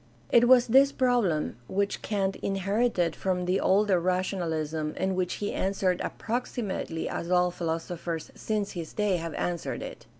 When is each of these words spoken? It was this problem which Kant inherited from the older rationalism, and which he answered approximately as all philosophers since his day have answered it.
It 0.31 0.47
was 0.47 0.65
this 0.65 0.91
problem 0.91 1.57
which 1.67 2.01
Kant 2.01 2.35
inherited 2.37 3.15
from 3.15 3.45
the 3.45 3.59
older 3.59 3.99
rationalism, 3.99 4.95
and 4.97 5.15
which 5.15 5.35
he 5.35 5.53
answered 5.53 6.01
approximately 6.03 7.07
as 7.07 7.29
all 7.29 7.51
philosophers 7.51 8.31
since 8.33 8.71
his 8.71 8.93
day 8.93 9.17
have 9.17 9.35
answered 9.35 9.83
it. 9.83 10.07